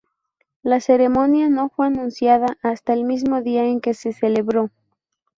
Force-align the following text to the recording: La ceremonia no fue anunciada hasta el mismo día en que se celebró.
La 0.63 0.79
ceremonia 0.79 1.47
no 1.47 1.69
fue 1.69 1.85
anunciada 1.85 2.57
hasta 2.63 2.93
el 2.93 3.03
mismo 3.03 3.43
día 3.43 3.65
en 3.65 3.79
que 3.81 3.93
se 3.93 4.13
celebró. 4.13 4.71